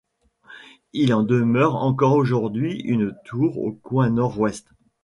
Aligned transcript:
Il 0.93 1.13
en 1.13 1.21
demeure 1.21 1.75
encore 1.75 2.15
aujourd'hui 2.15 2.73
une 2.75 3.15
tour 3.23 3.59
au 3.59 3.71
coin 3.71 4.09
nord-ouest. 4.09 4.67